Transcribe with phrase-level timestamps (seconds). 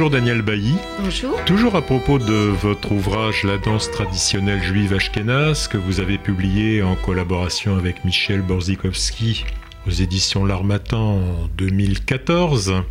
[0.00, 0.76] Bonjour Daniel Bailly.
[0.98, 1.44] Bonjour.
[1.44, 6.82] Toujours à propos de votre ouvrage La danse traditionnelle juive ashkénaze que vous avez publié
[6.82, 9.44] en collaboration avec Michel Borzikowski
[9.86, 12.82] aux éditions L'Armatan en 2014.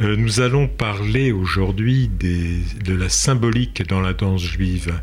[0.00, 5.00] Euh, nous allons parler aujourd'hui de la symbolique dans la danse juive.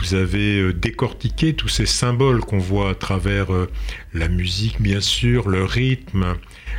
[0.00, 3.70] Vous avez euh, décortiqué tous ces symboles qu'on voit à travers euh,
[4.14, 6.34] la musique, bien sûr, le rythme,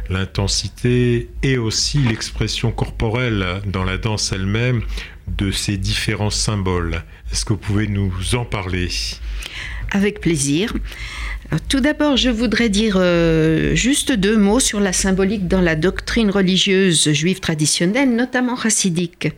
[0.09, 4.81] l'intensité et aussi l'expression corporelle dans la danse elle-même
[5.27, 7.03] de ces différents symboles.
[7.31, 8.89] Est-ce que vous pouvez nous en parler?
[9.91, 10.73] Avec plaisir.
[11.69, 16.29] Tout d'abord, je voudrais dire euh, juste deux mots sur la symbolique dans la doctrine
[16.29, 19.29] religieuse juive traditionnelle, notamment chassidique.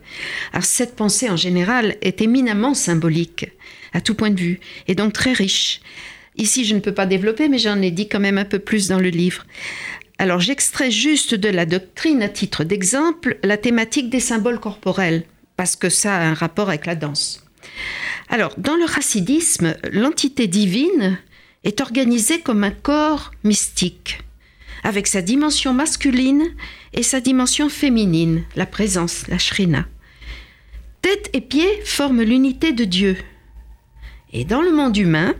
[0.52, 3.52] Alors, cette pensée en général est éminemment symbolique,
[3.92, 5.80] à tout point de vue, et donc très riche.
[6.36, 8.88] Ici, je ne peux pas développer, mais j'en ai dit quand même un peu plus
[8.88, 9.46] dans le livre.
[10.20, 15.24] Alors, j'extrais juste de la doctrine, à titre d'exemple, la thématique des symboles corporels,
[15.56, 17.42] parce que ça a un rapport avec la danse.
[18.28, 21.18] Alors, dans le chassidisme, l'entité divine
[21.64, 24.20] est organisé comme un corps mystique,
[24.82, 26.44] avec sa dimension masculine
[26.92, 29.86] et sa dimension féminine, la présence, la shrina.
[31.00, 33.16] Tête et pieds forment l'unité de Dieu.
[34.34, 35.34] Et dans le monde humain,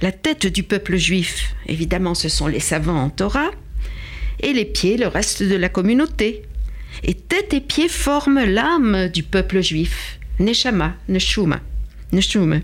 [0.00, 3.50] la tête du peuple juif, évidemment, ce sont les savants en Torah,
[4.40, 6.42] et les pieds, le reste de la communauté.
[7.02, 11.60] Et tête et pieds forment l'âme du peuple juif, Neshama, Neshuma.
[12.12, 12.58] Neshuma.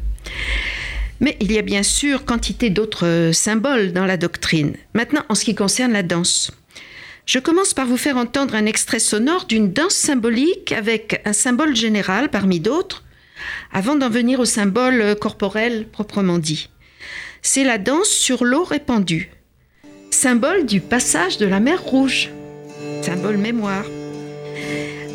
[1.20, 4.74] Mais il y a bien sûr quantité d'autres euh, symboles dans la doctrine.
[4.94, 6.50] Maintenant, en ce qui concerne la danse.
[7.26, 11.76] Je commence par vous faire entendre un extrait sonore d'une danse symbolique avec un symbole
[11.76, 13.04] général parmi d'autres,
[13.72, 16.70] avant d'en venir au symbole euh, corporel proprement dit.
[17.42, 19.30] C'est la danse sur l'eau répandue,
[20.10, 22.30] symbole du passage de la mer Rouge,
[23.02, 23.84] symbole mémoire.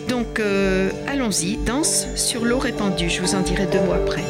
[0.09, 4.23] Donc euh, allons-y, danse sur l'eau répandue, je vous en dirai deux mots après.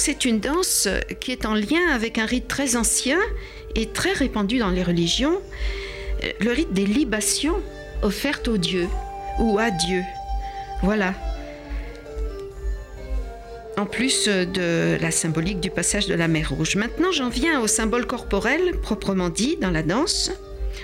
[0.00, 0.88] C'est une danse
[1.20, 3.18] qui est en lien avec un rite très ancien
[3.74, 5.42] et très répandu dans les religions,
[6.24, 7.60] euh, le rite des libations
[8.02, 8.88] offertes aux dieux
[9.38, 10.02] ou à Dieu.
[10.82, 11.14] Voilà.
[13.76, 16.76] En plus de la symbolique du passage de la mer Rouge.
[16.76, 20.32] Maintenant, j'en viens au symbole corporel, proprement dit, dans la danse.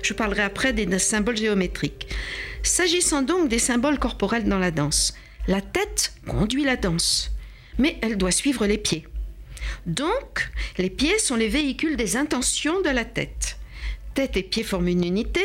[0.03, 2.09] Je parlerai après des symboles géométriques.
[2.63, 5.15] S'agissant donc des symboles corporels dans la danse,
[5.49, 7.36] la tête conduit la danse
[7.79, 9.07] mais elle doit suivre les pieds.
[9.87, 13.59] Donc, les pieds sont les véhicules des intentions de la tête.
[14.15, 15.45] Tête et pieds forment une unité.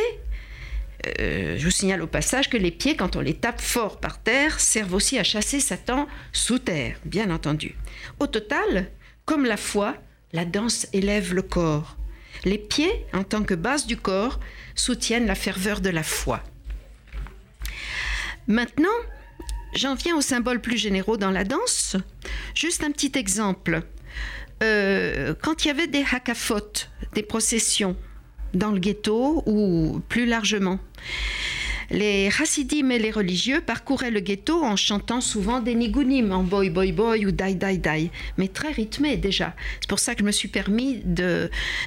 [1.19, 4.21] Euh, je vous signale au passage que les pieds, quand on les tape fort par
[4.21, 7.75] terre, servent aussi à chasser Satan sous terre, bien entendu.
[8.19, 8.89] Au total,
[9.25, 9.97] comme la foi,
[10.33, 11.97] la danse élève le corps.
[12.45, 14.39] Les pieds, en tant que base du corps,
[14.75, 16.43] soutiennent la ferveur de la foi.
[18.47, 18.89] Maintenant,
[19.73, 21.95] J'en viens aux symboles plus généraux dans la danse.
[22.55, 23.83] Juste un petit exemple.
[24.63, 26.73] Euh, quand il y avait des hakafot,
[27.13, 27.95] des processions
[28.53, 30.79] dans le ghetto ou plus largement,
[31.89, 36.69] les chassidim et les religieux parcouraient le ghetto en chantant souvent des nigunim en boy
[36.69, 39.55] boy boy ou dai dai dai, mais très rythmé déjà.
[39.81, 41.01] C'est pour ça que je me suis permis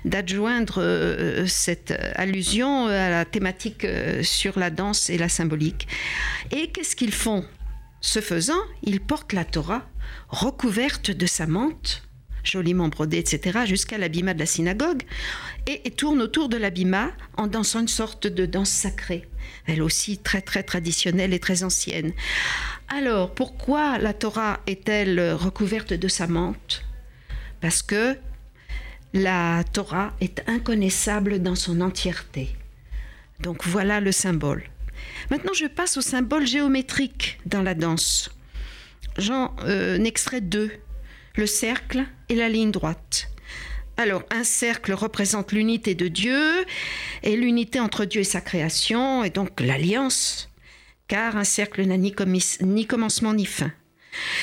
[0.04, 5.86] d'adjoindre euh, cette allusion à la thématique euh, sur la danse et la symbolique.
[6.50, 7.44] Et qu'est-ce qu'ils font?
[8.04, 9.88] Ce faisant, il porte la Torah
[10.28, 12.02] recouverte de sa mante,
[12.44, 15.04] joliment brodée, etc., jusqu'à l'abîma de la synagogue,
[15.66, 19.26] et, tourne autour de l'abîma en dansant une sorte de danse sacrée,
[19.64, 22.12] elle aussi très très traditionnelle et très ancienne.
[22.88, 26.84] Alors, pourquoi la Torah est-elle recouverte de sa mante
[27.62, 28.18] Parce que
[29.14, 32.54] la Torah est inconnaissable dans son entièreté.
[33.40, 34.64] Donc voilà le symbole.
[35.30, 38.30] Maintenant, je passe au symbole géométrique dans la danse.
[39.18, 40.70] J'en euh, extrais deux,
[41.36, 43.28] le cercle et la ligne droite.
[43.96, 46.64] Alors, un cercle représente l'unité de Dieu
[47.22, 50.50] et l'unité entre Dieu et sa création, et donc l'alliance,
[51.06, 53.72] car un cercle n'a ni commencement ni fin.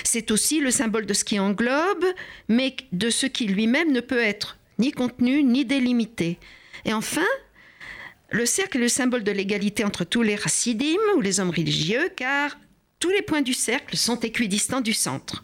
[0.04, 2.06] C'est aussi le symbole de ce qui englobe,
[2.48, 6.40] mais de ce qui lui-même ne peut être ni contenu, ni délimité.
[6.86, 7.28] Et enfin,
[8.32, 12.10] le cercle est le symbole de l'égalité entre tous les racidim ou les hommes religieux,
[12.16, 12.58] car
[13.00, 15.44] tous les points du cercle sont équidistants du centre.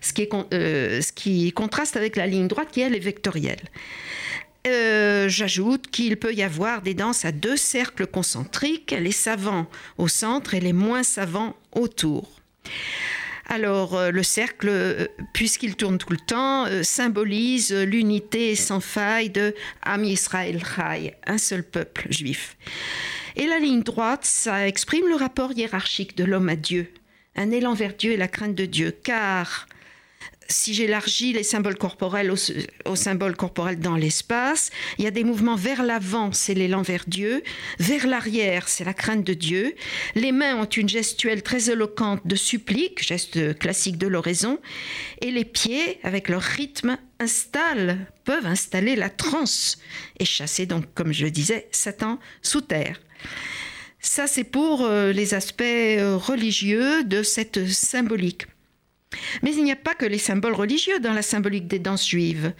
[0.00, 3.62] Ce qui, euh, contraste avec la ligne droite qui, est vectorielle.
[4.66, 9.66] Euh, j'ajoute qu'il peut y avoir des danses à deux cercles concentriques, les savants
[9.96, 12.28] au centre et les moins savants autour.
[13.48, 19.54] Alors euh, le cercle, euh, puisqu'il tourne tout le temps, symbolise l'unité sans faille de
[19.82, 22.56] Am Israël Chai, un seul peuple juif.
[23.36, 26.92] Et la ligne droite, ça exprime le rapport hiérarchique de l'homme à Dieu,
[27.36, 29.66] un élan vers Dieu et la crainte de Dieu, car
[30.48, 35.56] si j'élargis les symboles corporels aux, symboles corporels dans l'espace, il y a des mouvements
[35.56, 37.42] vers l'avant, c'est l'élan vers Dieu,
[37.78, 39.74] vers l'arrière, c'est la crainte de Dieu.
[40.14, 44.58] Les mains ont une gestuelle très éloquente de supplique, geste classique de l'oraison,
[45.20, 49.78] et les pieds, avec leur rythme, installent, peuvent installer la transe
[50.18, 53.00] et chasser donc, comme je le disais, Satan sous terre.
[54.00, 58.46] Ça, c'est pour euh, les aspects euh, religieux de cette symbolique.
[59.42, 62.52] Mais il n'y a pas que les symboles religieux dans la symbolique des danses juives.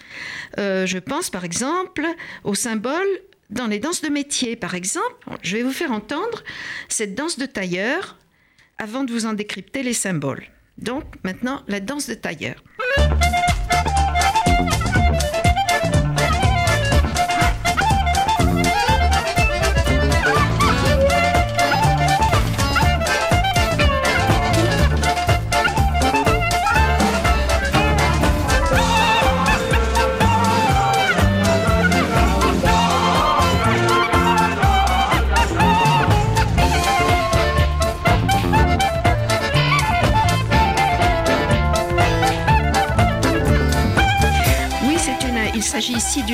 [0.59, 2.07] Euh, je pense par exemple
[2.45, 3.21] aux symboles
[3.51, 4.57] dans les danses de métier.
[4.57, 6.45] Par exemple, je vais vous faire entendre
[6.89, 8.17] cette danse de tailleur
[8.79, 10.45] avant de vous en décrypter les symboles.
[10.79, 12.63] Donc maintenant, la danse de tailleur.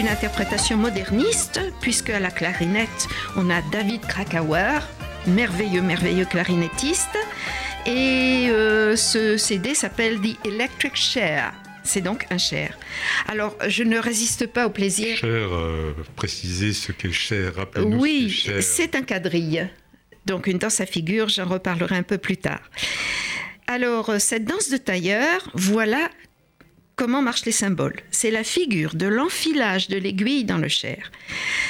[0.02, 3.06] D'une interprétation moderniste, puisque à la clarinette,
[3.36, 4.80] on a David Krakauer,
[5.28, 7.16] merveilleux, merveilleux clarinettiste.
[7.86, 11.52] Et euh, ce CD s'appelle The Electric Chair.
[11.84, 12.76] C'est donc un chair.
[13.28, 15.16] Alors, je ne résiste pas au plaisir.
[15.18, 17.52] Chair, euh, préciser ce qu'est chair,
[17.84, 19.68] Oui, c'est un quadrille.
[20.26, 22.62] Donc, une danse à figure, j'en reparlerai un peu plus tard.
[23.68, 26.08] Alors, euh, cette danse de tailleur, voilà
[26.96, 28.00] comment marchent les symboles?
[28.10, 31.10] C'est la figure de l'enfilage de l'aiguille dans le chair.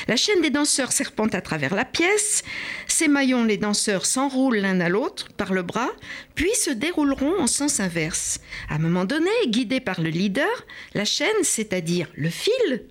[0.09, 2.43] La chaîne des danseurs serpente à travers la pièce.
[2.89, 5.91] Ces maillons, les danseurs s'enroulent l'un à l'autre par le bras,
[6.35, 8.41] puis se dérouleront en sens inverse.
[8.69, 12.85] À un moment donné, guidé par le leader, la chaîne, c'est-à-dire le fil,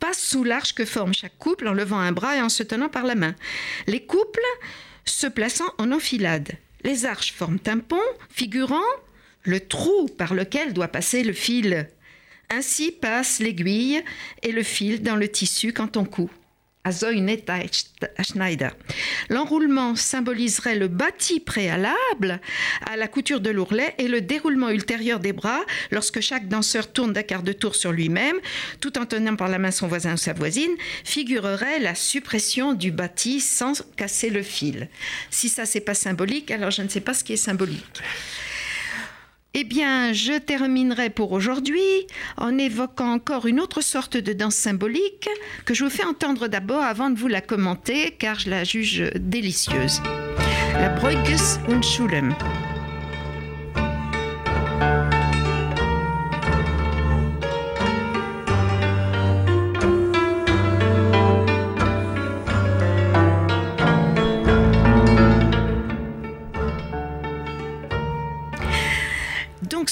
[0.00, 2.88] passe sous l'arche que forme chaque couple en levant un bras et en se tenant
[2.88, 3.34] par la main.
[3.86, 4.40] Les couples
[5.04, 6.52] se plaçant en enfilade.
[6.82, 7.96] Les arches forment un pont
[8.30, 8.80] figurant
[9.44, 11.88] le trou par lequel doit passer le fil.
[12.50, 14.02] Ainsi passe l'aiguille
[14.42, 16.28] et le fil dans le tissu quand on coud.
[19.30, 22.42] L'enroulement symboliserait le bâti préalable
[22.84, 27.14] à la couture de l'ourlet et le déroulement ultérieur des bras lorsque chaque danseur tourne
[27.14, 28.36] d'un quart de tour sur lui-même,
[28.80, 30.72] tout en tenant par la main son voisin ou sa voisine,
[31.04, 34.90] figurerait la suppression du bâti sans casser le fil.
[35.30, 38.02] Si ça c'est pas symbolique, alors je ne sais pas ce qui est symbolique.
[39.56, 45.28] Eh bien, je terminerai pour aujourd'hui en évoquant encore une autre sorte de danse symbolique
[45.64, 49.04] que je vous fais entendre d'abord avant de vous la commenter car je la juge
[49.14, 50.02] délicieuse.
[50.74, 52.34] La Breuges und Schulem.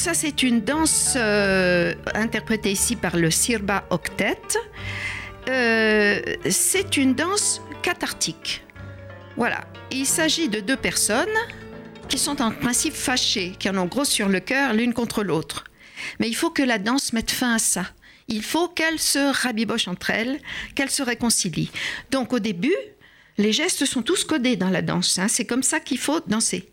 [0.03, 4.37] Ça, c'est une danse euh, interprétée ici par le Sirba Octet.
[5.49, 8.65] Euh, c'est une danse cathartique.
[9.37, 9.61] Voilà,
[9.93, 11.39] il s'agit de deux personnes
[12.09, 15.63] qui sont en principe fâchées, qui en ont gros sur le cœur l'une contre l'autre.
[16.19, 17.87] Mais il faut que la danse mette fin à ça.
[18.27, 20.41] Il faut qu'elles se rabibochent entre elles,
[20.75, 21.71] qu'elles se réconcilient.
[22.11, 22.75] Donc au début,
[23.39, 25.19] les gestes sont tous codés dans la danse.
[25.19, 25.29] Hein.
[25.29, 26.69] C'est comme ça qu'il faut danser.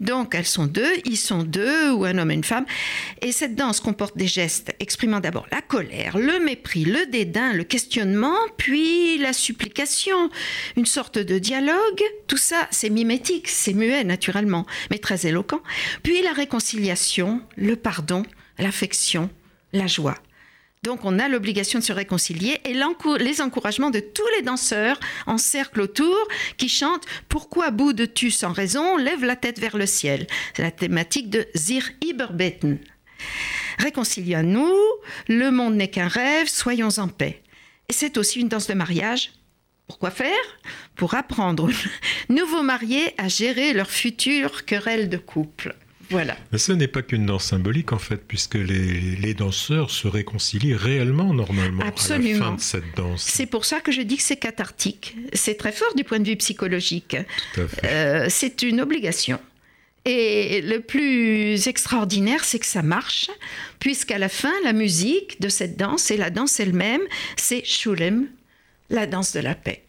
[0.00, 2.66] Donc, elles sont deux, ils sont deux, ou un homme et une femme.
[3.22, 7.64] Et cette danse comporte des gestes exprimant d'abord la colère, le mépris, le dédain, le
[7.64, 10.30] questionnement, puis la supplication,
[10.76, 12.02] une sorte de dialogue.
[12.26, 15.62] Tout ça, c'est mimétique, c'est muet naturellement, mais très éloquent.
[16.02, 18.24] Puis la réconciliation, le pardon,
[18.58, 19.30] l'affection,
[19.72, 20.16] la joie.
[20.84, 25.38] Donc on a l'obligation de se réconcilier et les encouragements de tous les danseurs en
[25.38, 28.98] cercle autour qui chantent Pourquoi boudes-tu sans raison?
[28.98, 30.26] Lève la tête vers le ciel.
[30.54, 32.78] C'est la thématique de Zir Iberbeten.
[33.78, 34.76] Réconcilions-nous,
[35.28, 37.42] le monde n'est qu'un rêve, soyons en paix.
[37.88, 39.32] Et c'est aussi une danse de mariage.
[39.86, 40.60] Pourquoi faire?
[40.96, 45.74] Pour apprendre aux nouveaux mariés à gérer leur future querelle de couple.
[46.10, 46.36] Voilà.
[46.52, 51.34] Mais ce n'est pas qu'une danse symbolique en fait, puisque les, danseurs se réconcilient réellement
[51.34, 52.28] normalement Absolument.
[52.28, 53.22] à la fin de cette danse.
[53.22, 55.16] C'est pour ça que je dis que c'est cathartique.
[55.32, 57.16] C'est très fort du point de vue psychologique.
[57.84, 59.40] Euh, c'est une obligation.
[60.04, 63.30] Et le plus extraordinaire, c'est que ça marche,
[63.78, 67.00] puisqu'à la fin, la musique de cette danse et la danse elle-même,
[67.36, 68.28] c'est Shulem,
[68.90, 69.83] la danse de la paix.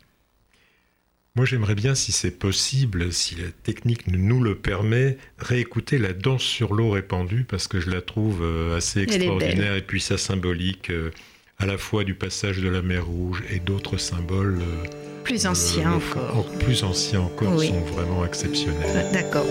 [1.36, 6.44] Moi, j'aimerais bien, si c'est possible, si la technique nous le permet, réécouter la danse
[6.44, 10.92] sur l'eau répandue, parce que je la trouve euh, assez extraordinaire, et puis ça symbolique
[10.92, 11.12] euh,
[11.60, 14.62] à la fois du passage de la mer Rouge et d'autres symboles.
[14.62, 14.88] Euh,
[15.26, 16.46] plus anciens encore.
[16.60, 19.06] Plus anciens encore, sont vraiment exceptionnels.
[19.12, 19.46] D'accord.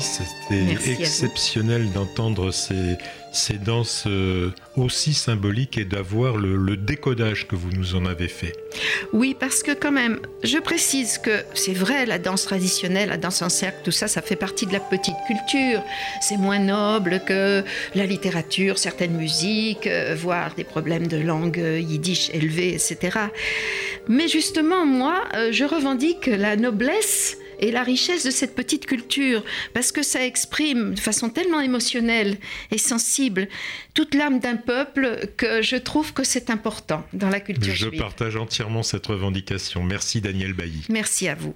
[0.00, 2.96] C'était exceptionnel d'entendre ces,
[3.34, 8.52] ces danses euh, aussi symboliques et d'avoir le, décodage que vous nous en avez fait.
[9.12, 13.42] Oui, parce que quand même, je précise que c'est vrai, la danse traditionnelle, la danse
[13.42, 15.82] en cercle, tout ça, ça fait partie de la petite culture.
[16.20, 17.62] C'est moins noble que
[17.94, 23.18] la littérature, certaines musiques, euh, voire des problèmes de langue euh, yiddish élevés, etc.
[24.08, 29.42] Mais justement, moi, je revendique la noblesse et la richesse de cette petite culture,
[29.72, 32.38] parce que ça exprime de façon tellement émotionnelle
[32.70, 33.48] et sensible
[33.94, 38.36] toute l'âme d'un peuple que je trouve que c'est important dans la culture Je partage
[38.36, 39.82] entièrement cette revendication.
[39.82, 40.84] Merci Daniel Bailly.
[40.88, 41.54] Merci à vous.